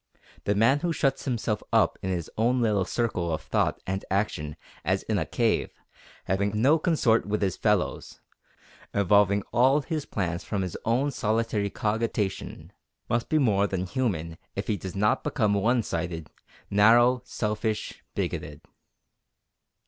[0.45, 4.55] The man who shuts himself up in his own little circle of thought and action
[4.83, 5.69] as in a cave,
[6.25, 8.19] having no consort with his fellows,
[8.95, 12.73] evolving all his plans from his own solitary cogitation,
[13.09, 16.31] must be more than human if he does not become one sided,
[16.71, 18.61] narrow, selfish, bigoted.